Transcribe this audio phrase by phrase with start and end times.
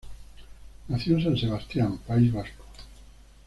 [0.87, 2.63] Nació en San Sebastián, País Vasco.